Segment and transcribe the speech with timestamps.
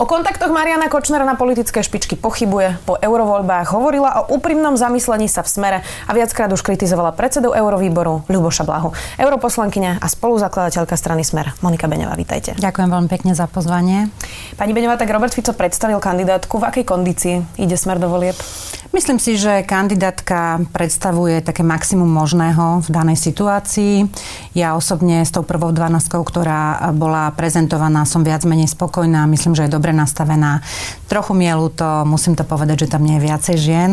[0.00, 2.80] O kontaktoch Mariana Kočnera na politické špičky pochybuje.
[2.88, 5.78] Po eurovoľbách hovorila o úprimnom zamyslení sa v smere
[6.08, 8.96] a viackrát už kritizovala predsedu Eurovýboru Ľuboša Blahu.
[9.20, 12.56] Europoslankyňa a spoluzakladateľka strany Smer Monika Beňová, vítajte.
[12.56, 14.08] Ďakujem veľmi pekne za pozvanie.
[14.56, 16.56] Pani Beňová, tak Robert Fico predstavil kandidátku.
[16.56, 18.40] V akej kondícii ide Smer do volieb?
[18.90, 24.10] Myslím si, že kandidátka predstavuje také maximum možného v danej situácii.
[24.58, 29.30] Ja osobne s tou prvou 12, ktorá bola prezentovaná, som viac menej spokojná.
[29.30, 30.66] Myslím, že je dobre nastavená.
[31.06, 33.90] Trochu mi je ľúto, musím to povedať, že tam nie je viacej žien,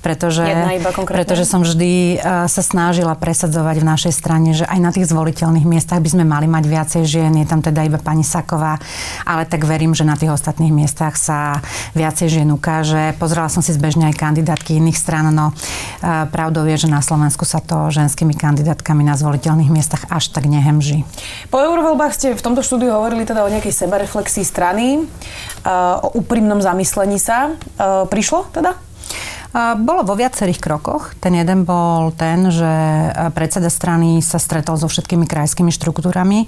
[0.00, 0.48] pretože,
[1.04, 5.68] pretože som vždy e, sa snažila presadzovať v našej strane, že aj na tých zvoliteľných
[5.68, 7.36] miestach by sme mali mať viacej žien.
[7.36, 8.80] Je tam teda iba pani Saková,
[9.28, 11.60] ale tak verím, že na tých ostatných miestach sa
[11.92, 13.12] viacej žien ukáže.
[13.20, 15.50] Pozrela som si zbežne aj kandidátku kandidátky iných stran, no
[16.30, 21.02] pravdou je, že na Slovensku sa to ženskými kandidátkami na zvoliteľných miestach až tak nehemží.
[21.50, 25.10] Po eurovoľbách ste v tomto štúdiu hovorili teda o nejakej sebareflexii strany,
[25.98, 27.58] o úprimnom zamyslení sa.
[28.06, 28.78] Prišlo teda?
[29.82, 31.18] Bolo vo viacerých krokoch.
[31.18, 32.70] Ten jeden bol ten, že
[33.34, 36.46] predseda strany sa stretol so všetkými krajskými štruktúrami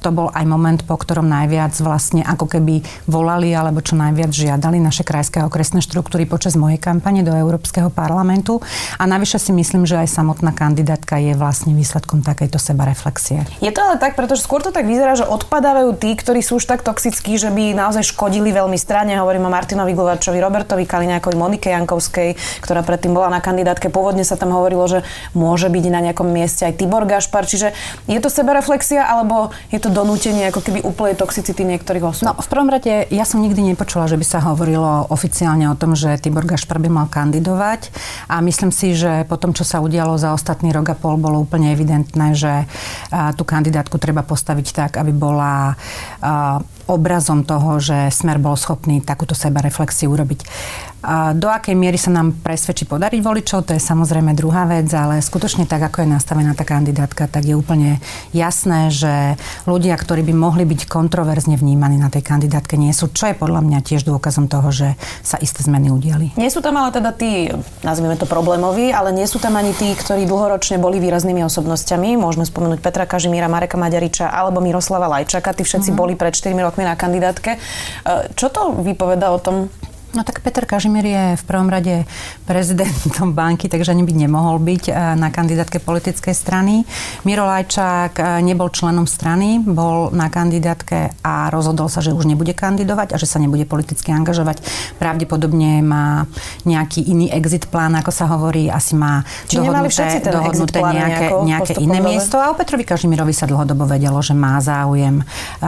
[0.00, 4.80] to bol aj moment, po ktorom najviac vlastne ako keby volali alebo čo najviac žiadali
[4.80, 8.64] naše krajské a okresné štruktúry počas mojej kampane do Európskeho parlamentu.
[8.96, 13.44] A navyše si myslím, že aj samotná kandidátka je vlastne výsledkom takejto sebareflexie.
[13.60, 16.64] Je to ale tak, pretože skôr to tak vyzerá, že odpadávajú tí, ktorí sú už
[16.64, 19.20] tak toxickí, že by naozaj škodili veľmi strane.
[19.20, 23.92] Hovorím o Martinovi Glovačovi, Robertovi Kaliňákovi, Monike Jankovskej, ktorá predtým bola na kandidátke.
[23.92, 25.04] Pôvodne sa tam hovorilo, že
[25.36, 27.44] môže byť na nejakom mieste aj Tibor Gašpar.
[27.44, 27.76] Čiže
[28.08, 32.26] je to sebareflexia alebo je to donútenie ako keby úplnej toxicity niektorých osôb?
[32.30, 35.98] No, v prvom rade ja som nikdy nepočula, že by sa hovorilo oficiálne o tom,
[35.98, 37.92] že Tibor Gašpar by mal kandidovať
[38.30, 41.42] a myslím si, že po tom, čo sa udialo za ostatný rok a pol, bolo
[41.42, 42.64] úplne evidentné, že
[43.36, 45.74] tú kandidátku treba postaviť tak, aby bola
[46.90, 50.42] obrazom toho, že Smer bol schopný takúto sebareflexiu urobiť.
[51.00, 55.24] A do akej miery sa nám presvedčí podariť voličov, to je samozrejme druhá vec, ale
[55.24, 58.04] skutočne tak, ako je nastavená tá kandidátka, tak je úplne
[58.36, 63.32] jasné, že ľudia, ktorí by mohli byť kontroverzne vnímaní na tej kandidátke, nie sú, čo
[63.32, 64.88] je podľa mňa tiež dôkazom toho, že
[65.24, 66.36] sa isté zmeny udiali.
[66.36, 67.48] Nie sú tam ale teda tí,
[67.80, 72.20] nazvime to problémoví, ale nie sú tam ani tí, ktorí dlhoročne boli výraznými osobnosťami.
[72.20, 75.56] Môžeme spomenúť Petra Kažimíra, Mareka Maďariča alebo Miroslava Lajčaka.
[75.56, 76.00] Tí všetci mm-hmm.
[76.00, 77.56] boli pred 4 rokmi na kandidátke.
[77.56, 77.58] E,
[78.36, 79.72] čo to vypoveda o tom,
[80.10, 82.02] No tak Peter Kažimír je v prvom rade
[82.42, 86.82] prezidentom banky, takže ani by nemohol byť eh, na kandidátke politickej strany.
[87.22, 92.50] Miro Lajčák eh, nebol členom strany, bol na kandidátke a rozhodol sa, že už nebude
[92.58, 94.66] kandidovať a že sa nebude politicky angažovať.
[94.98, 96.26] Pravdepodobne má
[96.66, 102.02] nejaký iný exit plán, ako sa hovorí, asi má Či dohodnuté, dohodnuté nejaké, nejaké iné
[102.02, 102.34] miesto.
[102.42, 105.66] A o Petrovi Kažimírovi sa dlhodobo vedelo, že má záujem uh,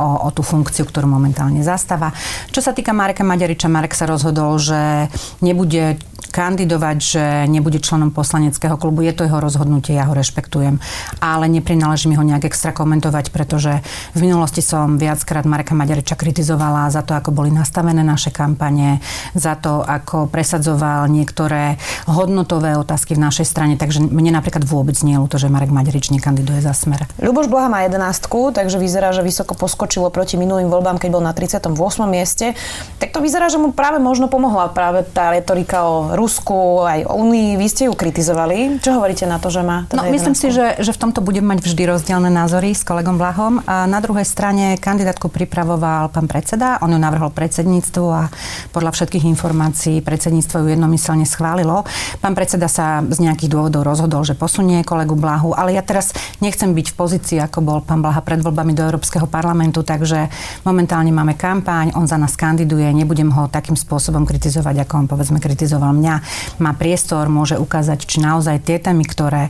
[0.00, 2.08] o, o tú funkciu, ktorú momentálne zastáva.
[2.48, 5.10] Čo sa týka Mareka Maďariča, Marek sa rozhodol, že
[5.42, 5.98] nebude
[6.32, 9.04] kandidovať, že nebude členom poslaneckého klubu.
[9.04, 10.80] Je to jeho rozhodnutie, ja ho rešpektujem.
[11.20, 13.84] Ale neprináleží mi ho nejak extra komentovať, pretože
[14.16, 19.04] v minulosti som viackrát Mareka Maďariča kritizovala za to, ako boli nastavené naše kampane,
[19.36, 21.76] za to, ako presadzoval niektoré
[22.08, 23.76] hodnotové otázky v našej strane.
[23.76, 27.02] Takže mne napríklad vôbec nie je že Marek Maďarič nekandiduje za smer.
[27.18, 31.34] Ľuboš Blaha má 11, takže vyzerá, že vysoko poskočilo proti minulým voľbám, keď bol na
[31.34, 31.74] 38.
[32.06, 32.54] mieste.
[33.02, 37.18] Tak to vyzerá, že mu práve možno pomohla práve tá retorika o Rusku, aj o
[37.18, 37.58] Unii.
[37.58, 38.78] Vy ste ju kritizovali.
[38.78, 41.42] Čo hovoríte na to, že má teda No, myslím si, že, že v tomto budem
[41.42, 43.58] mať vždy rozdielne názory s kolegom Blahom.
[43.66, 48.30] A na druhej strane kandidátku pripravoval pán predseda, on ju navrhol predsedníctvu a
[48.70, 51.82] podľa všetkých informácií predsedníctvo ju jednomyselne schválilo.
[52.22, 56.70] Pán predseda sa z nejakých dôvodov rozhodol, že posunie kolegu Blahu, ale ja teraz nechcem
[56.70, 60.30] byť v pozícii, ako bol pán Blaha pred voľbami do Európskeho parlamentu, takže
[60.62, 65.42] momentálne máme kampaň, on za nás kandiduje, nebudem ho takým spôsobom kritizovať, ako on povedzme
[65.42, 69.48] kritizoval mňa mňa má priestor, môže ukázať, či naozaj tie témy, ktoré,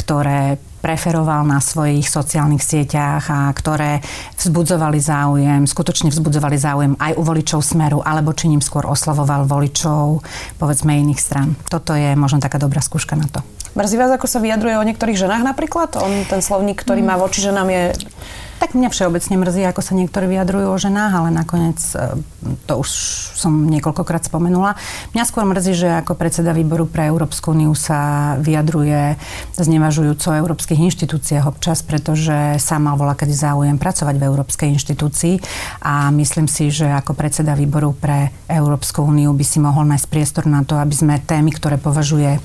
[0.00, 4.00] ktoré preferoval na svojich sociálnych sieťach a ktoré
[4.40, 10.24] vzbudzovali záujem, skutočne vzbudzovali záujem aj u voličov Smeru, alebo či ním skôr oslovoval voličov,
[10.56, 11.52] povedzme, iných stran.
[11.68, 13.44] Toto je možno taká dobrá skúška na to.
[13.76, 16.00] Mrzí vás, ako sa vyjadruje o niektorých ženách napríklad?
[16.00, 17.84] On, ten slovník, ktorý má voči ženám, je
[18.60, 22.20] Tak mňa všeobecne mrzí, ako sa niektorí vyjadrujú o ženách, ale nakoniec e,
[22.68, 22.90] to už
[23.40, 24.76] som niekoľkokrát spomenula.
[25.16, 29.16] Mňa skôr mrzí, že ako predseda výboru pre Európsku úniu sa vyjadruje
[29.56, 35.40] znevažujúco o európskych inštitúciách občas, pretože sám mal volá kedy záujem pracovať v Európskej inštitúcii
[35.80, 40.44] a myslím si, že ako predseda výboru pre Európsku úniu by si mohol nájsť priestor
[40.44, 42.40] na to, aby sme témy, ktoré považuje e,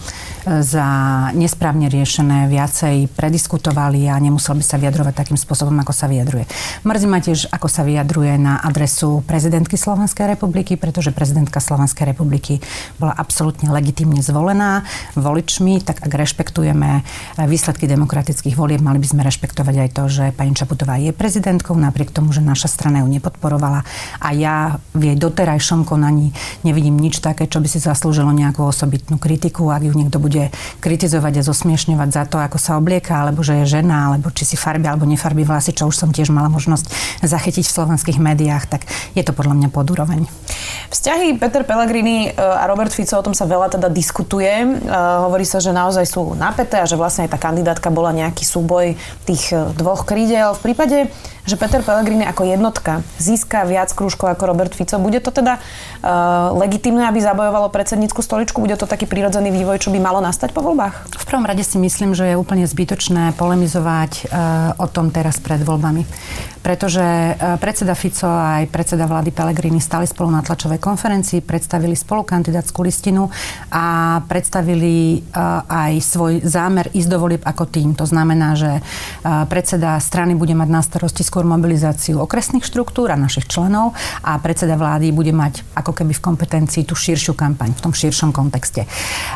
[0.63, 0.87] za
[1.35, 6.45] nesprávne riešené, viacej prediskutovali a nemusel by sa vyjadrovať takým spôsobom, ako sa vyjadruje.
[6.85, 12.61] Mrzí ma tiež, ako sa vyjadruje na adresu prezidentky Slovenskej republiky, pretože prezidentka Slovenskej republiky
[12.97, 14.85] bola absolútne legitimne zvolená
[15.17, 17.01] voličmi, tak ak rešpektujeme
[17.45, 22.13] výsledky demokratických volieb, mali by sme rešpektovať aj to, že pani Čaputová je prezidentkou, napriek
[22.13, 23.87] tomu, že naša strana ju nepodporovala
[24.19, 26.31] a ja v jej doterajšom konaní
[26.63, 29.71] nevidím nič také, čo by si zaslúžilo nejakú osobitnú kritiku.
[29.71, 30.51] Ak ju niekto bude
[30.83, 34.55] kritizovať a zosmiešňovať za to, ako sa oblieka, alebo že je žena, alebo či si
[34.59, 36.91] farby alebo nefarbí vlasy, čo už som tiež mala možnosť
[37.23, 38.83] zachytiť v slovenských médiách, tak
[39.15, 40.27] je to podľa mňa podúroveň.
[40.91, 44.51] Vzťahy Peter Pellegrini e, a Robert Fico, o tom sa veľa teda diskutuje.
[44.51, 44.67] E,
[45.25, 48.93] hovorí sa, že naozaj sú napäté a že vlastne aj tá kandidátka bola nejaký súboj
[49.25, 50.53] tých e, dvoch krídel.
[50.59, 51.09] V prípade
[51.45, 54.97] že Peter Pellegrini ako jednotka získa viac krúžkov ako Robert Fico.
[54.97, 58.57] Bude to teda uh, legitimné, aby zabojovalo predsednícku stoličku?
[58.57, 61.13] Bude to taký prirodzený vývoj, čo by malo nastať po voľbách?
[61.13, 65.61] V prvom rade si myslím, že je úplne zbytočné polemizovať uh, o tom teraz pred
[65.61, 66.01] voľbami.
[66.65, 71.93] Pretože uh, predseda Fico a aj predseda vlády Pellegrini stali spolu na tlačovej konferencii, predstavili
[71.93, 73.29] spolu kandidátskú listinu
[73.69, 77.93] a predstavili uh, aj svoj zámer ísť do volieb ako tým.
[77.93, 83.19] To znamená, že uh, predseda strany bude mať na starosti skôr mobilizáciu okresných štruktúr a
[83.19, 83.91] našich členov
[84.23, 88.31] a predseda vlády bude mať ako keby v kompetencii tú širšiu kampaň v tom širšom
[88.31, 88.87] kontexte.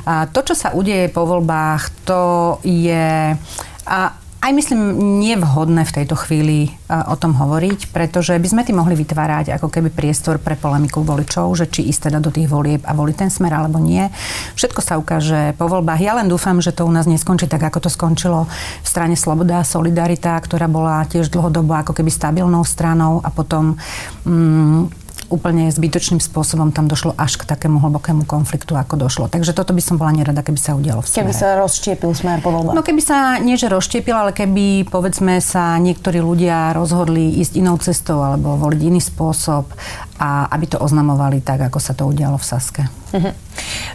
[0.07, 3.35] A to, čo sa udeje po voľbách, to je...
[3.83, 3.99] A
[4.39, 4.81] aj myslím
[5.19, 9.67] nevhodné v tejto chvíli e, o tom hovoriť, pretože by sme tým mohli vytvárať ako
[9.67, 13.31] keby priestor pre polemiku voličov, že či ísť teda do tých volieb a voliť ten
[13.31, 14.07] smer alebo nie.
[14.55, 15.99] Všetko sa ukáže po voľbách.
[15.99, 18.47] Ja len dúfam, že to u nás neskončí tak, ako to skončilo
[18.83, 23.75] v strane Sloboda a Solidarita, ktorá bola tiež dlhodobo ako keby stabilnou stranou a potom
[24.23, 29.25] mm, úplne zbytočným spôsobom tam došlo až k takému hlbokému konfliktu, ako došlo.
[29.29, 31.29] Takže toto by som bola nerada, keby sa udialo v smere.
[31.29, 32.75] Keby sa rozštiepil smer po voľbách.
[32.75, 37.77] No keby sa, nie že rozštiepil, ale keby povedzme sa niektorí ľudia rozhodli ísť inou
[37.77, 39.69] cestou alebo voliť iný spôsob
[40.19, 42.83] a aby to oznamovali tak, ako sa to udialo v Saske.
[43.09, 43.33] Uh-huh.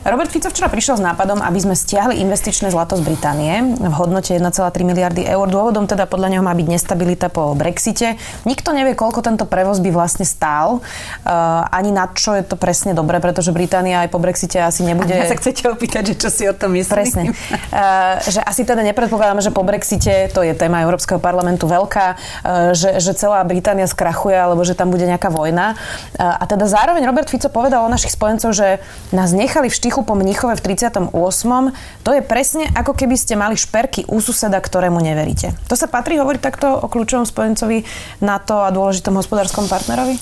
[0.04, 4.34] Robert Fico včera prišiel s nápadom, aby sme stiahli investičné zlato z Británie v hodnote
[4.34, 4.42] 1,3
[4.82, 5.46] miliardy eur.
[5.46, 8.18] Dôvodom teda podľa neho má byť nestabilita po Brexite.
[8.42, 12.92] Nikto nevie, koľko tento prevoz by vlastne stál, uh, ani na čo je to presne
[12.92, 15.14] dobre, pretože Británia aj po Brexite asi nebude...
[15.14, 16.90] A ja sa chcete opýtať, že čo si o tom myslíš?
[16.90, 17.22] Presne.
[17.70, 22.18] Uh, že asi teda nepredpokladáme, že po Brexite, to je téma Európskeho parlamentu veľká, uh,
[22.74, 25.78] že, že celá Británia skrachuje, alebo že tam bude nejaká vojna.
[26.14, 28.78] A teda zároveň Robert Fico povedal o našich spojencov, že
[29.10, 31.10] nás nechali v štychu po Mnichove v 38.
[32.06, 35.58] To je presne ako keby ste mali šperky u suseda, ktorému neveríte.
[35.66, 37.82] To sa patrí hovoriť takto o kľúčovom spojencovi
[38.22, 40.14] NATO a dôležitom hospodárskom partnerovi?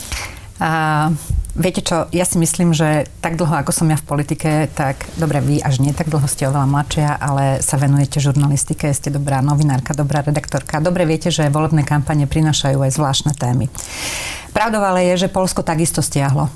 [0.65, 1.13] A,
[1.53, 5.45] viete čo, ja si myslím, že tak dlho, ako som ja v politike, tak dobre,
[5.45, 9.93] vy až nie tak dlho ste oveľa mladšia, ale sa venujete žurnalistike, ste dobrá novinárka,
[9.93, 10.81] dobrá redaktorka.
[10.81, 13.69] Dobre viete, že volebné kampane prinašajú aj zvláštne témy.
[14.53, 16.53] Pravdou ale je, že Polsko takisto stiahlo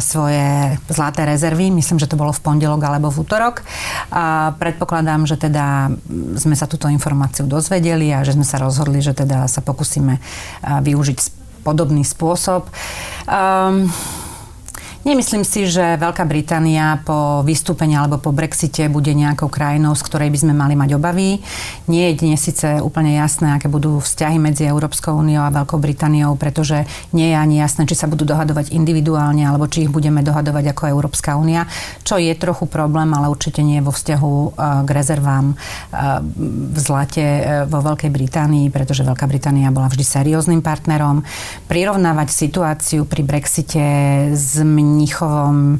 [0.00, 1.68] svoje zlaté rezervy.
[1.68, 3.60] Myslím, že to bolo v pondelok alebo v útorok.
[4.08, 5.92] A predpokladám, že teda
[6.40, 10.16] sme sa túto informáciu dozvedeli a že sme sa rozhodli, že teda sa pokúsime
[10.64, 12.68] využiť podobný spôsob.
[13.28, 13.92] Um,
[15.00, 20.28] Nemyslím si, že Veľká Británia po vystúpení alebo po Brexite bude nejakou krajinou, z ktorej
[20.28, 21.40] by sme mali mať obavy.
[21.88, 26.36] Nie je dnes síce úplne jasné, aké budú vzťahy medzi Európskou úniou a Veľkou Britániou,
[26.36, 26.84] pretože
[27.16, 30.92] nie je ani jasné, či sa budú dohadovať individuálne alebo či ich budeme dohadovať ako
[30.92, 31.64] Európska únia,
[32.04, 34.48] čo je trochu problém, ale určite nie vo vzťahu e,
[34.84, 35.54] k rezervám e,
[36.44, 41.24] v zlate e, vo Veľkej Británii, pretože Veľká Británia bola vždy serióznym partnerom.
[41.72, 43.84] Prirovnávať situáciu pri Brexite
[44.36, 45.78] s Mníchovom.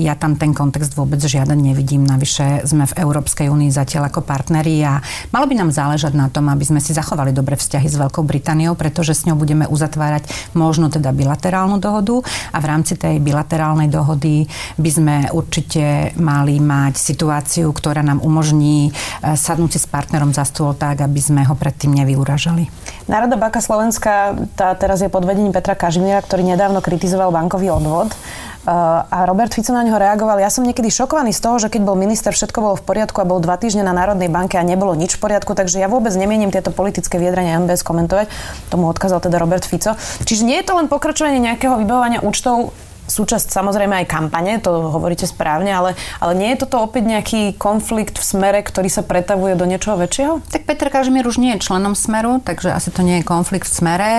[0.00, 2.08] Ja tam ten kontext vôbec žiaden nevidím.
[2.08, 6.48] Navyše sme v Európskej únii zatiaľ ako partneri a malo by nám záležať na tom,
[6.48, 10.88] aby sme si zachovali dobre vzťahy s Veľkou Britániou, pretože s ňou budeme uzatvárať možno
[10.88, 14.48] teda bilaterálnu dohodu a v rámci tej bilaterálnej dohody
[14.80, 18.92] by sme určite mali mať situáciu, ktorá nám umožní e,
[19.36, 22.70] sadnúť si s partnerom za stôl tak, aby sme ho predtým nevyuražali.
[23.10, 28.14] Národa Baka Slovenska, tá teraz je pod vedením Petra Kažimíra, ktorý nedávno kritizoval bankový odvod.
[28.62, 30.38] A Robert Fico na neho reagoval.
[30.38, 33.26] Ja som niekedy šokovaný z toho, že keď bol minister, všetko bolo v poriadku a
[33.26, 36.54] bol dva týždne na Národnej banke a nebolo nič v poriadku, takže ja vôbec nemienim
[36.54, 38.30] tieto politické vyjadrenia MBS komentovať.
[38.70, 39.98] Tomu odkázal teda Robert Fico.
[40.22, 42.70] Čiže nie je to len pokračovanie nejakého vybavovania účtov
[43.02, 48.16] súčasť samozrejme aj kampane, to hovoríte správne, ale, ale nie je toto opäť nejaký konflikt
[48.16, 50.40] v smere, ktorý sa pretavuje do niečoho väčšieho?
[50.48, 53.74] Tak Peter Kažimír už nie je členom smeru, takže asi to nie je konflikt v
[53.74, 54.10] smere.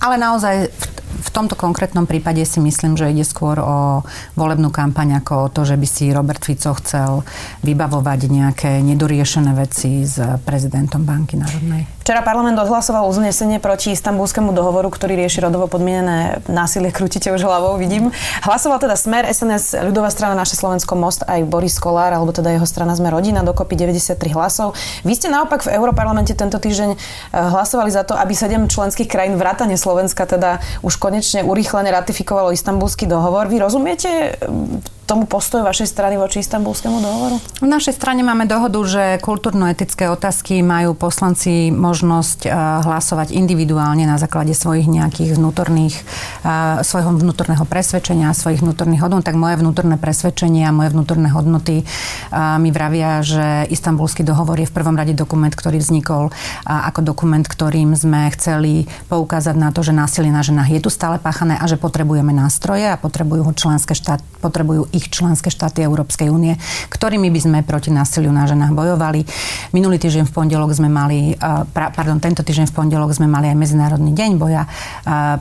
[0.00, 0.68] Ale naozaj
[1.16, 4.04] v tomto konkrétnom prípade si myslím, že ide skôr o
[4.36, 7.24] volebnú kampaň ako o to, že by si Robert Fico chcel
[7.64, 11.95] vybavovať nejaké nedoriešené veci s prezidentom Banky národnej.
[12.06, 16.94] Včera parlament odhlasoval uznesenie proti istambulskému dohovoru, ktorý rieši rodovo podmienené násilie.
[16.94, 18.14] Krútite už hlavou, vidím.
[18.46, 22.62] Hlasoval teda Smer, SNS, ľudová strana Naše Slovensko, Most aj Boris Kolár, alebo teda jeho
[22.62, 24.78] strana Sme rodina, dokopy 93 hlasov.
[25.02, 26.98] Vy ste naopak v Európarlamente tento týždeň eh,
[27.34, 33.10] hlasovali za to, aby 7 členských krajín vrátane Slovenska teda už konečne urýchlene ratifikovalo istambulský
[33.10, 33.50] dohovor.
[33.50, 34.38] Vy rozumiete
[35.06, 37.38] tomu postoju vašej strany voči istambulskému dohovoru?
[37.62, 44.18] V našej strane máme dohodu, že kultúrno-etické otázky majú poslanci možnosť eh, hlasovať individuálne na
[44.18, 49.22] základe svojich nejakých vnútorných, eh, svojho vnútorného presvedčenia, svojich vnútorných hodnot.
[49.22, 54.66] Tak moje vnútorné presvedčenie a moje vnútorné hodnoty eh, mi vravia, že istambulský dohovor je
[54.66, 56.34] v prvom rade dokument, ktorý vznikol
[56.66, 61.22] ako dokument, ktorým sme chceli poukázať na to, že násilie na ženách je tu stále
[61.22, 66.32] páchané a že potrebujeme nástroje a potrebujú ho členské štát, potrebujú ich členské štáty Európskej
[66.32, 66.56] únie,
[66.88, 69.28] ktorými by sme proti násiliu na ženách bojovali.
[69.76, 71.36] Minulý týždeň v pondelok sme mali,
[71.70, 74.64] pardon, tento týždeň v pondelok sme mali aj Medzinárodný deň boja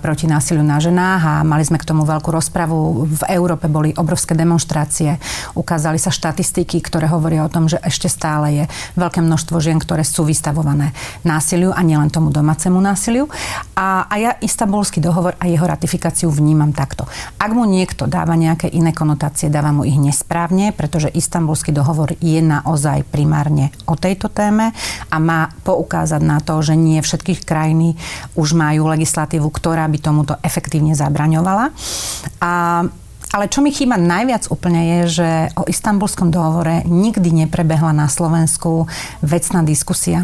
[0.04, 3.08] proti násiliu na ženách a mali sme k tomu veľkú rozpravu.
[3.08, 5.16] V Európe boli obrovské demonstrácie,
[5.56, 8.64] ukázali sa štatistiky, ktoré hovoria o tom, že ešte stále je
[9.00, 10.92] veľké množstvo žien, ktoré sú vystavované
[11.24, 13.32] násiliu a nielen tomu domácemu násiliu.
[13.80, 17.08] A, a ja istambulský dohovor a jeho ratifikáciu vnímam takto.
[17.40, 22.18] Ak mu niekto dáva nejaké iné konotácie, informácie, dáva mu ich nesprávne, pretože istambulský dohovor
[22.18, 24.74] je naozaj primárne o tejto téme
[25.10, 27.94] a má poukázať na to, že nie všetky krajiny
[28.34, 31.70] už majú legislatívu, ktorá by tomuto efektívne zabraňovala.
[32.42, 32.52] A
[33.36, 38.88] ale čo mi chýba najviac úplne je, že o istambulskom dohovore nikdy neprebehla na Slovensku
[39.20, 40.24] vecná diskusia.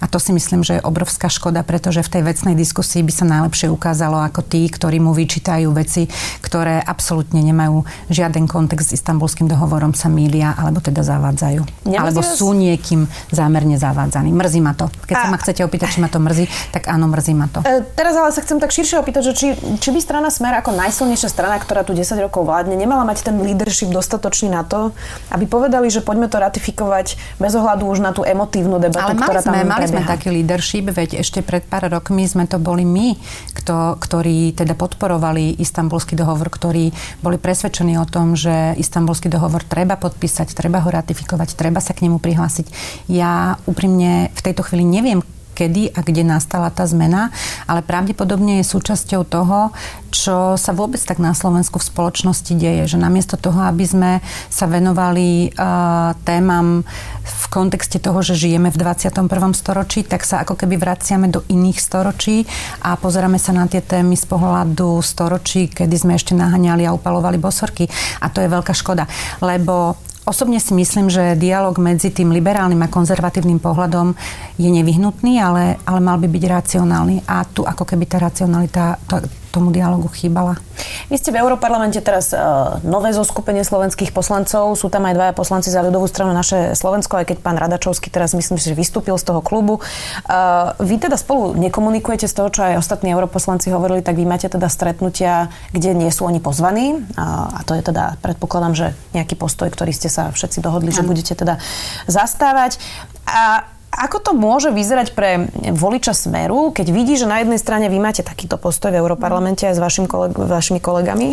[0.00, 3.24] A to si myslím, že je obrovská škoda, pretože v tej vecnej diskusii by sa
[3.26, 6.08] najlepšie ukázalo, ako tí, ktorí mu vyčítajú veci,
[6.42, 11.88] ktoré absolútne nemajú žiaden kontext s istambulským dohovorom, sa mília alebo teda zavádzajú.
[11.88, 12.38] Nemrzí alebo vás...
[12.38, 14.30] sú niekým zámerne zavádzaní.
[14.30, 14.86] Mrzí ma to.
[15.08, 15.22] Keď a...
[15.26, 17.60] sa ma chcete opýtať, či ma to mrzí, tak áno, mrzí ma to.
[17.64, 19.46] E, teraz ale sa chcem tak širšie opýtať, že či,
[19.82, 23.36] či by strana Smer ako najsilnejšia strana, ktorá tu 10 rokov vládne, nemala mať ten
[23.40, 24.92] leadership dostatočný na to,
[25.32, 29.55] aby povedali, že poďme to ratifikovať bez ohľadu už na tú emotívnu debatu, ktorá tam
[29.62, 33.16] sme, mali sme taký leadership, veď ešte pred pár rokmi sme to boli my,
[33.56, 36.92] kto, ktorí teda podporovali istambulský dohovor, ktorí
[37.24, 42.04] boli presvedčení o tom, že istambulský dohovor treba podpísať, treba ho ratifikovať, treba sa k
[42.08, 42.66] nemu prihlásiť.
[43.08, 45.24] Ja úprimne v tejto chvíli neviem,
[45.56, 47.32] kedy a kde nastala tá zmena,
[47.64, 49.72] ale pravdepodobne je súčasťou toho,
[50.12, 52.84] čo sa vôbec tak na Slovensku v spoločnosti deje.
[52.84, 54.10] Že namiesto toho, aby sme
[54.52, 56.84] sa venovali uh, témam
[57.26, 59.26] v kontexte toho, že žijeme v 21.
[59.56, 62.44] storočí, tak sa ako keby vraciame do iných storočí
[62.84, 67.40] a pozeráme sa na tie témy z pohľadu storočí, kedy sme ešte naháňali a upalovali
[67.40, 67.88] bosorky.
[68.20, 69.08] A to je veľká škoda,
[69.42, 74.10] lebo Osobne si myslím, že dialog medzi tým liberálnym a konzervatívnym pohľadom
[74.58, 77.22] je nevyhnutný, ale, ale mal by byť racionálny.
[77.30, 79.22] A tu ako keby tá racionalita, to,
[79.56, 80.60] tomu dialogu chýbala.
[81.08, 84.76] Vy ste v Európarlamente teraz uh, nové zoskupenie slovenských poslancov.
[84.76, 88.36] Sú tam aj dvaja poslanci za ľudovú stranu naše Slovensko, aj keď pán Radačovský teraz
[88.36, 89.80] myslím, že vystúpil z toho klubu.
[90.28, 94.52] Uh, vy teda spolu nekomunikujete z toho, čo aj ostatní europoslanci hovorili, tak vy máte
[94.52, 97.00] teda stretnutia, kde nie sú oni pozvaní.
[97.16, 98.86] Uh, a to je teda, predpokladám, že
[99.16, 101.56] nejaký postoj, ktorý ste sa všetci dohodli, že budete teda
[102.04, 102.76] zastávať.
[103.24, 103.64] A
[103.96, 108.20] ako to môže vyzerať pre voliča Smeru, keď vidí, že na jednej strane vy máte
[108.20, 111.32] takýto postoj v Európarlamente aj s vašim koleg- vašimi kolegami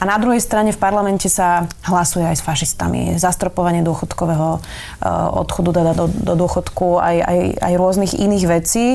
[0.00, 3.14] a na druhej strane v parlamente sa hlasuje aj s fašistami.
[3.14, 4.60] Zastropovanie dôchodkového uh,
[5.38, 8.86] odchodu teda do, do dôchodku, aj, aj, aj rôznych iných vecí.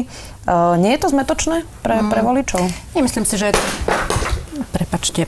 [0.46, 2.28] Uh, nie je to zmetočné pre, pre mm.
[2.28, 2.62] voličov?
[2.94, 3.56] Nemyslím si, že
[4.72, 5.28] Prepačte.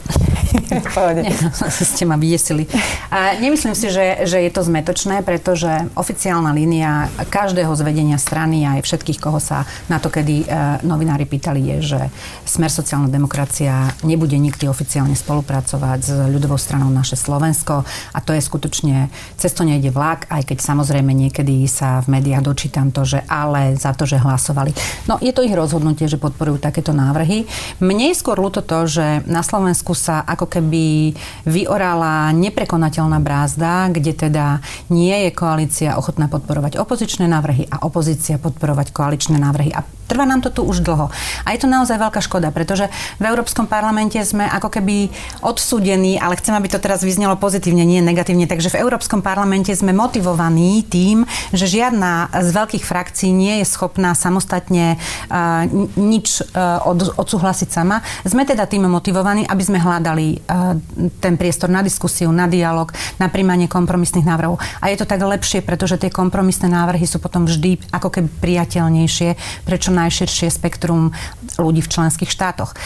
[1.19, 1.33] Nie,
[1.71, 2.67] ste ma vyjesili.
[3.11, 8.63] A nemyslím si, že, že je to zmetočné, pretože oficiálna línia každého z vedenia strany
[8.63, 10.45] aj všetkých, koho sa na to, kedy e,
[10.87, 12.01] novinári pýtali, je, že
[12.47, 17.83] Smer sociálna demokracia nebude nikdy oficiálne spolupracovať s ľudovou stranou naše Slovensko
[18.15, 22.43] a to je skutočne, cez to nejde vlak, aj keď samozrejme niekedy sa v médiách
[22.47, 24.71] dočítam to, že ale za to, že hlasovali.
[25.11, 27.45] No je to ich rozhodnutie, že podporujú takéto návrhy.
[27.83, 34.13] Mne je skôr ľúto to, že na Slovensku sa ako keby vyorala neprekonateľná brázda, kde
[34.13, 34.61] teda
[34.93, 39.73] nie je koalícia ochotná podporovať opozičné návrhy a opozícia podporovať koaličné návrhy.
[39.73, 41.11] A Trvá nám to tu už dlho.
[41.43, 42.87] A je to naozaj veľká škoda, pretože
[43.19, 45.11] v Európskom parlamente sme ako keby
[45.43, 48.47] odsúdení, ale chcem, aby to teraz vyznelo pozitívne, nie negatívne.
[48.47, 54.15] Takže v Európskom parlamente sme motivovaní tým, že žiadna z veľkých frakcií nie je schopná
[54.15, 55.67] samostatne uh,
[55.99, 57.99] nič uh, od, odsúhlasiť sama.
[58.23, 60.79] Sme teda tým motivovaní, aby sme hľadali uh,
[61.19, 64.55] ten priestor na diskusiu, na dialog, na príjmanie kompromisných návrhov.
[64.79, 69.29] A je to tak lepšie, pretože tie kompromisné návrhy sú potom vždy ako keby priateľnejšie,
[69.67, 71.17] prečo najširšie spektrum
[71.57, 72.77] ľudí v členských štátoch.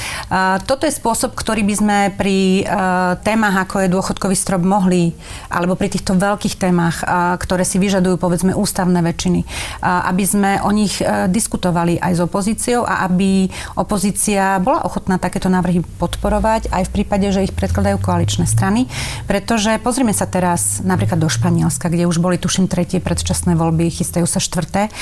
[0.64, 2.64] Toto je spôsob, ktorý by sme pri
[3.28, 5.12] témach, ako je dôchodkový strop, mohli,
[5.52, 7.04] alebo pri týchto veľkých témach,
[7.38, 9.44] ktoré si vyžadujú povedzme ústavné väčšiny,
[9.84, 15.84] aby sme o nich diskutovali aj s opozíciou a aby opozícia bola ochotná takéto návrhy
[16.00, 18.88] podporovať aj v prípade, že ich predkladajú koaličné strany.
[19.28, 24.30] Pretože pozrime sa teraz napríklad do Španielska, kde už boli tuším tretie predčasné voľby, chystajú
[24.30, 24.94] sa štvrté.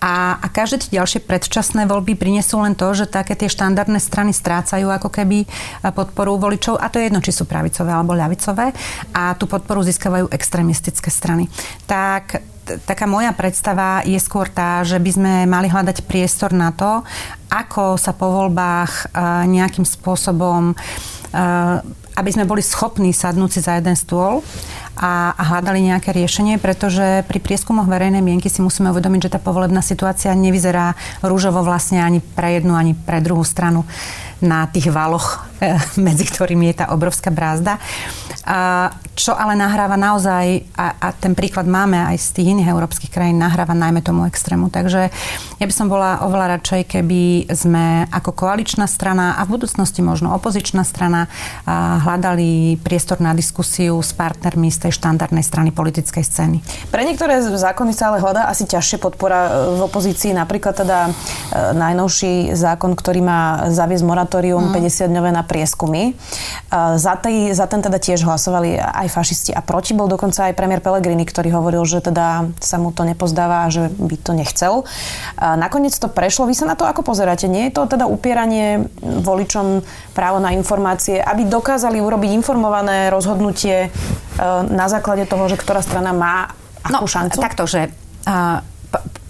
[0.00, 4.32] A, a každé tie ďalšie predčasné voľby prinesú len to, že také tie štandardné strany
[4.32, 5.44] strácajú ako keby
[5.92, 8.72] podporu voličov a to je jedno, či sú pravicové alebo ľavicové
[9.12, 11.52] a tú podporu získavajú extrémistické strany.
[11.84, 12.40] Tak
[12.88, 17.02] taká moja predstava je skôr tá, že by sme mali hľadať priestor na to,
[17.50, 19.12] ako sa po voľbách
[19.48, 20.72] nejakým spôsobom
[22.20, 24.44] aby sme boli schopní sadnúť si za jeden stôl
[25.00, 29.40] a, a hľadali nejaké riešenie, pretože pri prieskumoch verejnej mienky si musíme uvedomiť, že tá
[29.40, 30.92] povolebná situácia nevyzerá
[31.24, 33.88] rúžovo vlastne ani pre jednu, ani pre druhú stranu
[34.40, 37.78] na tých valoch, eh, medzi ktorými je tá obrovská brázda.
[39.20, 43.36] Čo ale nahráva naozaj, a, a ten príklad máme aj z tých iných európskych krajín,
[43.36, 44.72] nahráva najmä tomu extrému.
[44.72, 45.12] Takže
[45.60, 50.32] ja by som bola oveľa radšej, keby sme ako koaličná strana a v budúcnosti možno
[50.32, 51.28] opozičná strana
[52.00, 56.56] hľadali priestor na diskusiu s partnermi z tej štandardnej strany politickej scény.
[56.88, 60.32] Pre niektoré zákony sa ale hľadá asi ťažšie podpora e, v opozícii.
[60.32, 61.12] Napríklad teda
[61.76, 64.78] najnovší zákon, ktorý má zaviesť moratórium mm.
[64.78, 66.02] 50-dňové na prieskumy.
[66.06, 66.12] E,
[66.94, 70.78] za, tej, za ten teda tiež hlasovali aj fašisti a proti bol dokonca aj premiér
[70.78, 74.86] Pellegrini, ktorý hovoril, že teda sa mu to nepozdáva a že by to nechcel.
[75.34, 76.46] Nakoniec to prešlo.
[76.46, 77.50] Vy sa na to ako pozeráte?
[77.50, 79.82] Nie je to teda upieranie voličom
[80.14, 83.90] právo na informácie, aby dokázali urobiť informované rozhodnutie
[84.70, 86.54] na základe toho, že ktorá strana má
[86.86, 87.38] akú no, šancu?
[87.42, 87.90] Takto, že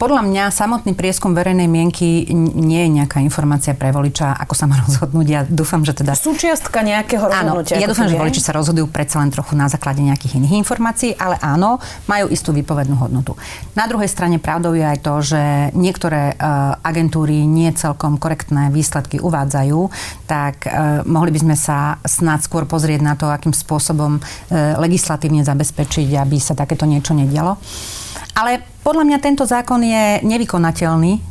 [0.01, 2.25] podľa mňa samotný prieskum verejnej mienky
[2.57, 5.27] nie je nejaká informácia pre voliča, ako sa má rozhodnúť.
[5.29, 6.17] Ja dúfam, že teda...
[6.17, 7.77] Súčiastka nejakého rozhodnutia.
[7.77, 11.13] Áno, ja dúfam, že voliči sa rozhodujú predsa len trochu na základe nejakých iných informácií,
[11.21, 11.77] ale áno,
[12.09, 13.37] majú istú výpovednú hodnotu.
[13.77, 15.43] Na druhej strane pravdou je aj to, že
[15.77, 19.79] niektoré uh, agentúry nie celkom korektné výsledky uvádzajú,
[20.25, 24.23] tak uh, mohli by sme sa snáď skôr pozrieť na to, akým spôsobom uh,
[24.81, 27.61] legislatívne zabezpečiť, aby sa takéto niečo nedialo.
[28.41, 29.90] Ale podľa mňa tento zákon je
[30.25, 31.30] nevykonateľný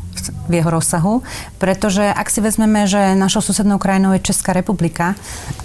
[0.50, 1.24] v jeho rozsahu,
[1.58, 5.16] pretože ak si vezmeme, že našou susednou krajinou je Česká republika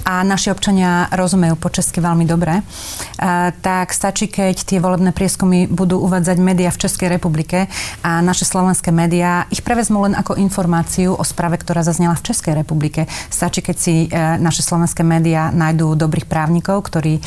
[0.06, 2.62] a naši občania rozumejú po česky veľmi dobre,
[3.60, 7.66] tak stačí, keď tie volebné prieskumy budú uvádzať médiá v Českej republike
[8.04, 12.54] a naše slovenské médiá ich prevezmú len ako informáciu o správe, ktorá zaznela v Českej
[12.60, 13.08] republike.
[13.32, 17.22] Stačí, keď si e, naše slovenské médiá nájdú dobrých právnikov, ktorí e,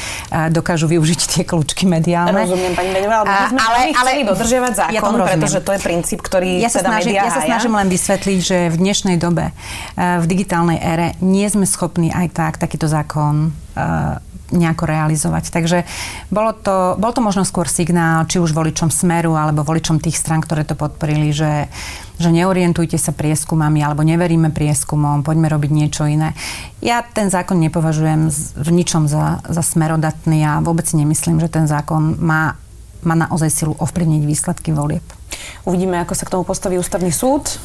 [0.53, 2.45] dokážu využiť tie kľúčky mediálne.
[2.45, 6.61] Rozumiem, pani Beňová, ale sme ale, ale, dodržiavať zákon, ja pretože to je princíp, ktorý
[6.61, 10.25] ja sa teda snažím, ja sa snažím len vysvetliť, že v dnešnej dobe, eh, v
[10.29, 15.51] digitálnej ére, nie sme schopní aj tak takýto zákon eh, nejako realizovať.
[15.51, 15.83] Takže
[16.31, 20.39] bolo to, bol to možno skôr signál, či už voličom Smeru, alebo voličom tých stran,
[20.39, 21.67] ktoré to podporili, že,
[22.15, 26.31] že neorientujte sa prieskumami, alebo neveríme prieskumom, poďme robiť niečo iné.
[26.79, 32.15] Ja ten zákon nepovažujem v ničom za, za smerodatný a vôbec nemyslím, že ten zákon
[32.21, 32.55] má,
[33.03, 35.03] má naozaj silu ovplyvniť výsledky volieb.
[35.67, 37.47] Uvidíme, ako sa k tomu postaví ústavný súd.
[37.47, 37.55] E,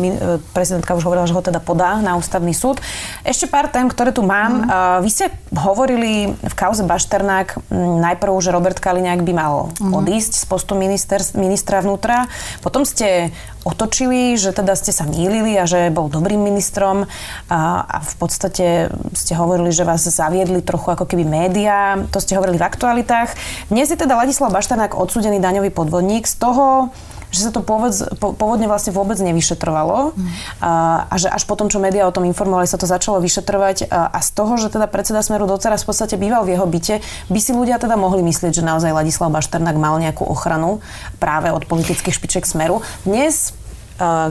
[0.00, 2.80] e, prezidentka už hovorila, že ho teda podá na ústavný súd.
[3.20, 4.64] Ešte pár tém, ktoré tu mám.
[4.64, 5.04] Mm.
[5.04, 7.68] Vy ste hovorili v kauze Bašternák
[8.00, 9.92] najprv, že Robert Kaliňák by mal mm.
[9.92, 12.32] odísť z postu minister, ministra vnútra.
[12.64, 13.28] Potom ste
[13.60, 17.04] otočili, že teda ste sa mýlili a že bol dobrým ministrom
[17.52, 18.66] a, a v podstate
[19.12, 22.00] ste hovorili, že vás zaviedli trochu ako keby médiá.
[22.08, 23.36] To ste hovorili v aktualitách.
[23.68, 26.24] Dnes je teda Ladislav Bašternák odsudený daňový podvodník.
[26.24, 26.88] Z toho
[27.30, 30.28] že sa to pôvodz, po, pôvodne vlastne vôbec nevyšetrovalo mm.
[30.60, 30.72] a,
[31.06, 34.18] a že až potom, čo médiá o tom informovali, sa to začalo vyšetrovať a, a
[34.18, 37.54] z toho, že teda predseda Smeru docera v podstate býval v jeho byte, by si
[37.54, 40.82] ľudia teda mohli myslieť, že naozaj Ladislav Bašternák mal nejakú ochranu
[41.22, 42.82] práve od politických špiček Smeru.
[43.06, 43.54] Dnes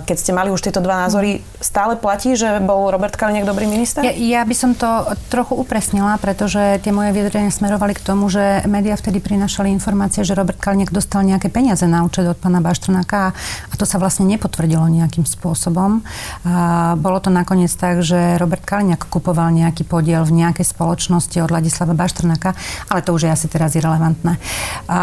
[0.04, 4.02] keď ste mali už tieto dva názory, stále platí, že bol Robert Kaliňák dobrý minister?
[4.02, 8.66] Ja, ja by som to trochu upresnila, pretože tie moje vyjadrenia smerovali k tomu, že
[8.66, 13.38] médiá vtedy prinašali informácie, že Robert Kaliňák dostal nejaké peniaze na účet od pána Baštrnáka
[13.70, 16.02] a to sa vlastne nepotvrdilo nejakým spôsobom.
[16.50, 21.54] A bolo to nakoniec tak, že Robert Kaliňák kupoval nejaký podiel v nejakej spoločnosti od
[21.54, 22.58] Ladislava Baštrnáka,
[22.90, 24.42] ale to už je asi teraz irrelevantné.
[24.90, 25.02] A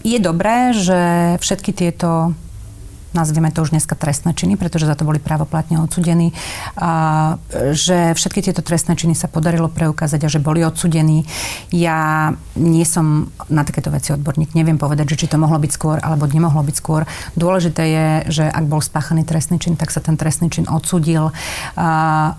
[0.00, 2.32] je dobré, že všetky tieto
[3.16, 6.36] nazvieme to už dneska trestné činy, pretože za to boli právoplatne odsudení,
[6.76, 7.38] a,
[7.72, 11.24] že všetky tieto trestné činy sa podarilo preukázať a že boli odsudení.
[11.72, 15.96] Ja nie som na takéto veci odborník, neviem povedať, že či to mohlo byť skôr
[16.00, 17.08] alebo nemohlo byť skôr.
[17.38, 21.30] Dôležité je, že ak bol spáchaný trestný čin, tak sa ten trestný čin odsudil.
[21.76, 22.36] A,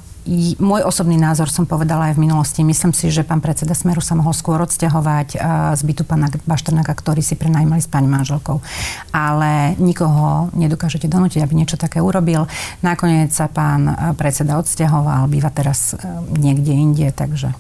[0.62, 2.62] môj osobný názor som povedala aj v minulosti.
[2.62, 5.42] Myslím si, že pán predseda Smeru sa mohol skôr odsťahovať
[5.74, 8.62] z bytu pána Bašternáka, ktorý si prenajímali s pani manželkou.
[9.10, 12.46] Ale nikoho nedokážete donútiť, aby niečo také urobil.
[12.86, 15.98] Nakoniec sa pán predseda odsťahoval, býva teraz
[16.30, 17.52] niekde inde, takže...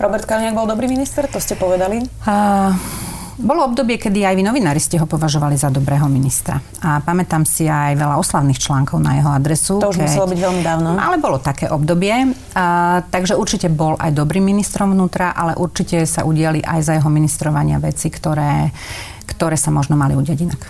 [0.00, 2.04] Robert Kaliňák bol dobrý minister, to ste povedali?
[2.24, 2.72] Uh,
[3.40, 6.60] bolo obdobie, kedy aj vy novinári ste ho považovali za dobrého ministra.
[6.84, 9.80] A pamätám si aj veľa oslavných článkov na jeho adresu.
[9.80, 10.06] To už keď...
[10.06, 10.88] muselo byť veľmi dávno.
[11.00, 12.36] Ale bolo také obdobie.
[12.54, 17.08] A, takže určite bol aj dobrým ministrom vnútra, ale určite sa udiali aj za jeho
[17.08, 18.70] ministrovania veci, ktoré,
[19.24, 20.62] ktoré sa možno mali udiať inak.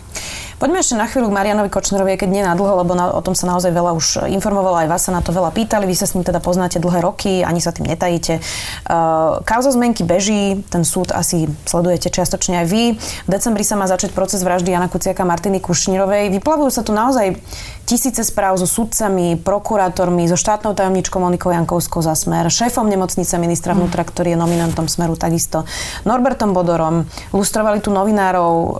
[0.60, 3.32] Poďme ešte na chvíľu k Marianovi Kočnerovi, keď nie na dlho, lebo na, o tom
[3.32, 6.12] sa naozaj veľa už informovalo, aj vás sa na to veľa pýtali, vy sa s
[6.12, 8.44] ním teda poznáte dlhé roky, ani sa tým netajíte.
[8.84, 12.92] Uh, kauza zmenky beží, ten súd asi sledujete čiastočne aj vy.
[13.00, 16.28] V decembri sa má začať proces vraždy Jana Kuciaka Martiny Kušnírovej.
[16.28, 17.40] Vyplavujú sa tu naozaj
[17.88, 23.72] tisíce správ so sudcami, prokurátormi, so štátnou tajomničkou Monikou Jankovskou za smer, šéfom nemocnice ministra
[23.72, 25.64] vnútra, ktorý je nominantom smeru takisto,
[26.04, 28.52] Norbertom Bodorom, lustrovali tu novinárov.
[28.52, 28.76] Uh,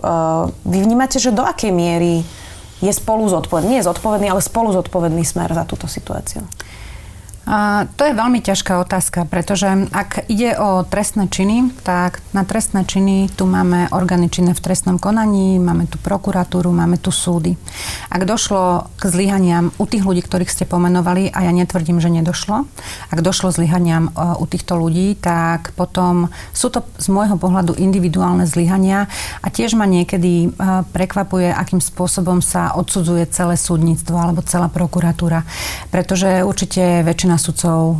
[0.69, 2.21] vy vnímate, že do akej miery
[2.81, 6.41] je spolu zodpovedný, nie je zodpovedný, ale spolu zodpovedný smer za túto situáciu?
[7.49, 12.85] A to je veľmi ťažká otázka, pretože ak ide o trestné činy, tak na trestné
[12.85, 17.57] činy tu máme orgány činné v trestnom konaní, máme tu prokuratúru, máme tu súdy.
[18.13, 22.69] Ak došlo k zlyhaniam u tých ľudí, ktorých ste pomenovali, a ja netvrdím, že nedošlo,
[23.09, 28.45] ak došlo zlyhaniam e, u týchto ľudí, tak potom sú to z môjho pohľadu individuálne
[28.45, 29.09] zlyhania
[29.41, 30.49] a tiež ma niekedy e,
[30.93, 35.43] prekvapuje, akým spôsobom sa odsudzuje celé súdnictvo alebo celá prokuratúra.
[35.91, 37.95] Pretože určite väčšina väčšina sudcov e,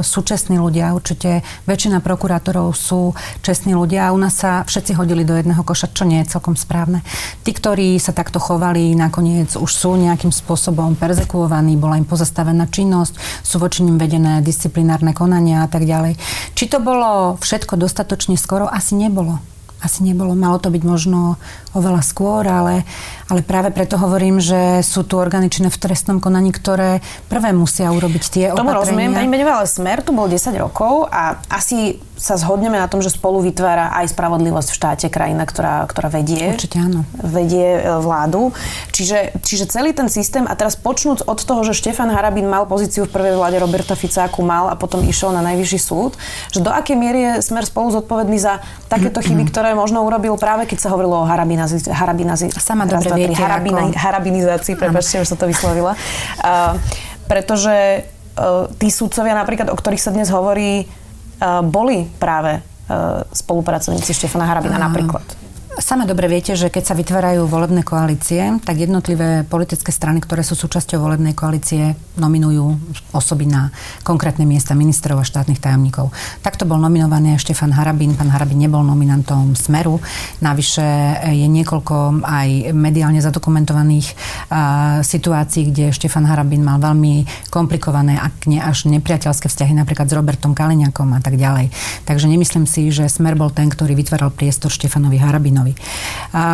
[0.00, 3.12] sú čestní ľudia, určite väčšina prokurátorov sú
[3.44, 6.56] čestní ľudia a u nás sa všetci hodili do jedného koša, čo nie je celkom
[6.56, 7.04] správne.
[7.44, 13.44] Tí, ktorí sa takto chovali, nakoniec už sú nejakým spôsobom perzekuovaní, bola im pozastavená činnosť,
[13.44, 16.16] sú voči nim vedené disciplinárne konania a tak ďalej.
[16.56, 18.72] Či to bolo všetko dostatočne skoro?
[18.72, 20.38] Asi nebolo asi nebolo.
[20.38, 21.36] Malo to byť možno
[21.74, 22.86] oveľa skôr, ale,
[23.26, 27.90] ale práve preto hovorím, že sú tu orgány činné v trestnom konaní, ktoré prvé musia
[27.90, 28.78] urobiť tie Tomu opatrenia.
[28.78, 33.02] rozumiem, pani Beňová, ale Smer tu bol 10 rokov a asi sa zhodneme na tom,
[33.02, 37.02] že spolu vytvára aj spravodlivosť v štáte krajina, ktorá, ktorá vedie, Určite áno.
[37.18, 38.54] vedie e, vládu.
[38.94, 43.10] Čiže, čiže celý ten systém, a teraz počnúc od toho, že Štefan Harabín mal pozíciu
[43.10, 46.14] v prvej vláde Roberta Fica, akú mal a potom išiel na najvyšší súd,
[46.54, 50.70] že do akej miery je Smer spolu zodpovedný za takéto chyby, ktoré možno urobil práve
[50.70, 53.98] keď sa hovorilo o harabinazi, harabinazi, Sama dobre viete, harabina, ako...
[53.98, 55.98] harabinizácii, prepáčte, už som to vyslovila.
[56.42, 56.74] Uh,
[57.30, 58.02] pretože
[58.34, 60.90] uh, tí súdcovia napríklad, o ktorých sa dnes hovorí,
[61.62, 62.62] boli práve
[63.32, 65.22] spolupracovníci Štefana Harabina napríklad.
[65.80, 70.52] Sama dobre viete, že keď sa vytvárajú volebné koalície, tak jednotlivé politické strany, ktoré sú
[70.52, 72.76] súčasťou volebnej koalície, nominujú
[73.16, 73.72] osoby na
[74.04, 76.12] konkrétne miesta ministrov a štátnych tajomníkov.
[76.44, 78.12] Takto bol nominovaný aj Štefan Harabín.
[78.20, 79.96] Pán Harabín nebol nominantom Smeru.
[80.44, 80.84] Navyše
[81.32, 84.12] je niekoľko aj mediálne zadokumentovaných
[84.52, 90.16] a, situácií, kde Štefan Harabín mal veľmi komplikované, ak nie až nepriateľské vzťahy napríklad s
[90.20, 91.72] Robertom Kaliňakom a tak ďalej.
[92.04, 95.74] Takže nemyslím si, že Smer bol ten, ktorý vytváral priestor Štefanovi Harabínovi Putinovi.
[96.32, 96.44] A,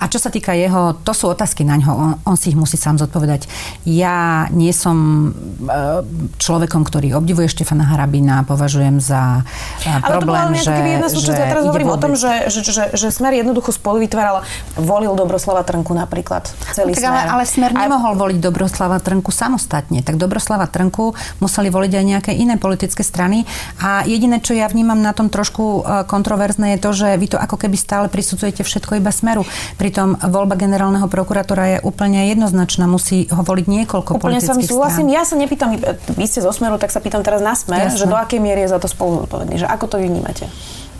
[0.00, 2.80] a čo sa týka jeho, to sú otázky na ňo, on, on si ich musí
[2.80, 3.46] sám zodpovedať.
[3.84, 6.00] Ja nie som e,
[6.40, 9.44] človekom, ktorý obdivuje Štefana Harabina, považujem za
[9.84, 10.72] e, problém, Ale to že...
[10.72, 12.00] jedna súčasť, ja teraz hovorím vôbec...
[12.00, 14.40] o tom, že, že, že, že Smer jednoducho spolu vytváral,
[14.80, 17.12] volil Dobroslava Trnku napríklad, celý no, tak Smer.
[17.12, 17.78] Ale, ale Smer a...
[17.84, 21.12] nemohol voliť Dobroslava Trnku samostatne, tak Dobroslava Trnku
[21.44, 23.44] museli voliť aj nejaké iné politické strany
[23.84, 27.36] a jediné, čo ja vnímam na tom trošku e, kontroverzné je to, že vy to
[27.36, 29.42] ako keby stále prisudzujete podstate všetko iba smeru.
[29.76, 32.88] Pritom voľba generálneho prokurátora je úplne jednoznačná.
[32.88, 34.72] Musí ho voliť niekoľko úplne politických strán.
[34.72, 35.06] súhlasím.
[35.12, 35.76] Ja sa nepýtam,
[36.16, 38.00] vy ste zo smeru, tak sa pýtam teraz na smer, Jasne.
[38.00, 39.60] že do akej miery je za to spolu zodpovedný.
[39.60, 40.48] Že ako to vnímate?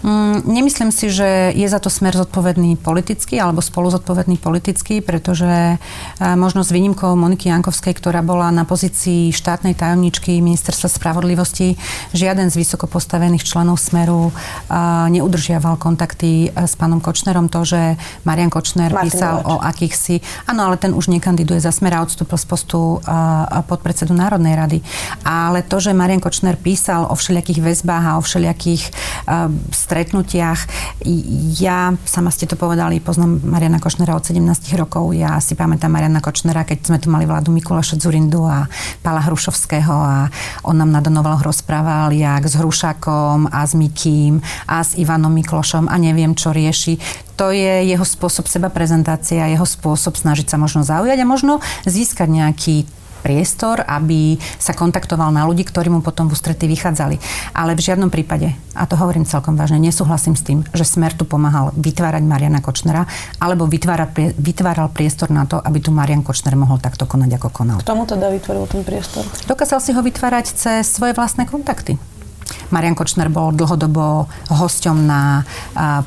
[0.06, 5.50] Mm, nemyslím si, že je za to smer zodpovedný politicky alebo spolu zodpovedný politicky, pretože
[5.50, 5.76] e,
[6.38, 11.74] možno s výnimkou Moniky Jankovskej, ktorá bola na pozícii štátnej tajomničky ministerstva spravodlivosti,
[12.14, 14.32] žiaden z vysoko postavených členov Smeru e,
[15.10, 17.50] neudržiaval kontakty e, s pánom Kočnerom.
[17.50, 19.50] To, že Marian Kočner Martin písal Miloč.
[19.50, 20.22] o akýchsi...
[20.46, 23.02] Áno, ale ten už nekandiduje za Smer a odstúpil z postu
[23.66, 24.78] podpredsedu Národnej rady.
[25.26, 28.84] Ale to, že Marian Kočner písal o všelijakých väzbách a o všelijakých
[29.96, 30.60] stretnutiach.
[31.56, 35.16] Ja, sama ste to povedali, poznám Mariana Košnera od 17 rokov.
[35.16, 38.68] Ja si pamätám Mariana Kočnera, keď sme tu mali vládu Mikuláša Zurindu a
[39.00, 40.28] Pála Hrušovského a
[40.68, 45.88] on nám na Donovaloch rozprával, jak s Hrušakom a s Mikým a s Ivanom Miklošom
[45.88, 50.88] a neviem, čo rieši to je jeho spôsob seba prezentácia, jeho spôsob snažiť sa možno
[50.88, 52.88] zaujať a možno získať nejaký
[53.22, 57.16] priestor, aby sa kontaktoval na ľudí, ktorí mu potom v ústretí vychádzali.
[57.56, 61.28] Ale v žiadnom prípade, a to hovorím celkom vážne, nesúhlasím s tým, že Smer tu
[61.28, 63.04] pomáhal vytvárať Mariana Kočnera,
[63.42, 67.78] alebo vytvára, vytváral priestor na to, aby tu Marian Kočner mohol takto konať, ako konal.
[67.80, 69.26] K tomu teda vytvoril ten priestor?
[69.44, 72.00] Dokázal si ho vytvárať cez svoje vlastné kontakty.
[72.70, 75.46] Marian Kočner bol dlhodobo hosťom na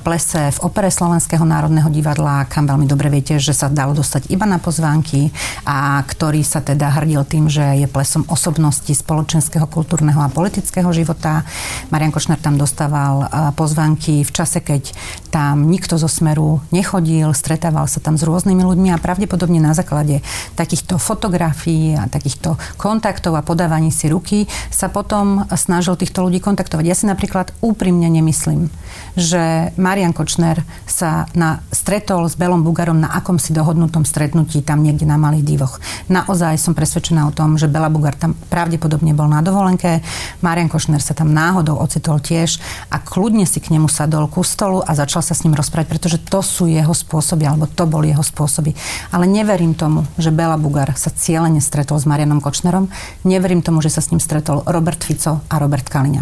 [0.04, 4.44] plese v opere Slovenského národného divadla, kam veľmi dobre viete, že sa dalo dostať iba
[4.44, 5.32] na pozvánky
[5.64, 11.48] a ktorý sa teda hrdil tým, že je plesom osobnosti spoločenského, kultúrneho a politického života.
[11.90, 13.26] Marian Kočner tam dostával
[13.56, 14.94] pozvánky v čase, keď
[15.34, 20.22] tam nikto zo Smeru nechodil, stretával sa tam s rôznymi ľuďmi a pravdepodobne na základe
[20.60, 26.86] takýchto fotografií a takýchto kontaktov a podávaní si ruky sa potom snažil týchto ľudí kontaktovať.
[26.86, 28.70] Ja si napríklad úprimne nemyslím,
[29.18, 35.10] že Marian Kočner sa na, stretol s Belom Bugarom na akomsi dohodnutom stretnutí tam niekde
[35.10, 35.82] na Malých divoch.
[36.14, 40.06] Naozaj som presvedčená o tom, že Bela Bugar tam pravdepodobne bol na dovolenke,
[40.46, 42.60] Marian Kočner sa tam náhodou ocitol tiež
[42.92, 46.18] a kľudne si k nemu sadol ku stolu a začal sa s ním rozprávať, pretože
[46.20, 48.76] to sú jeho spôsoby, alebo to boli jeho spôsoby.
[49.16, 52.92] Ale neverím tomu, že Bela Bugar sa cieľene stretol s Marianom Kočnerom,
[53.24, 56.19] neverím tomu, že sa s ním stretol Robert Fico a Robert Kaliňák.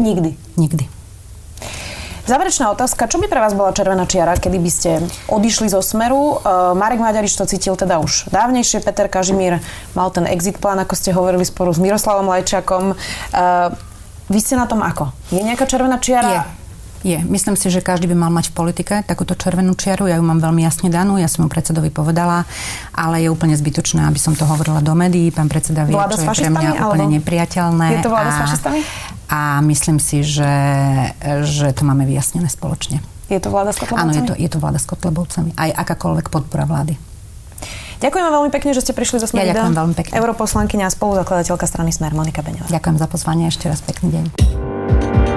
[0.00, 0.32] Nikdy.
[0.56, 0.84] Nikdy.
[2.24, 3.10] Záverečná otázka.
[3.10, 4.90] Čo by pre vás bola červená čiara, kedy by ste
[5.28, 6.40] odišli zo Smeru?
[6.40, 8.80] Uh, Marek Maďarič to cítil teda už dávnejšie.
[8.80, 9.58] Peter Kažimír
[9.98, 12.94] mal ten exit plán, ako ste hovorili spolu s Miroslavom Lajčakom.
[12.94, 13.74] Uh,
[14.30, 15.10] vy ste na tom ako?
[15.34, 16.30] Je nejaká červená čiara?
[16.30, 16.59] Je.
[17.00, 17.16] Je.
[17.24, 20.04] Myslím si, že každý by mal mať v politike takúto červenú čiaru.
[20.04, 22.44] Ja ju mám veľmi jasne danú, ja som ju predsedovi povedala,
[22.92, 25.32] ale je úplne zbytočné, aby som to hovorila do médií.
[25.32, 27.86] Pán predseda vie, čo je pre mňa úplne nepriateľné.
[27.96, 28.78] Je to vláda a, s fašistami?
[29.32, 30.52] A myslím si, že,
[31.48, 33.00] že to máme vyjasnené spoločne.
[33.32, 34.10] Je to vláda s Kotlebovcami?
[34.10, 35.50] Áno, je to, je to vláda s Kotlebovcami.
[35.56, 36.98] Aj akákoľvek podpora vlády.
[38.00, 39.44] Ďakujem veľmi pekne, že ste prišli zo Smer.
[39.44, 40.12] Ja ďakujem veľmi pekne.
[40.20, 42.68] Europoslankyňa a spoluzakladateľka strany Smer Monika Beňová.
[42.72, 45.09] Ďakujem za pozvanie, ešte raz pekný deň.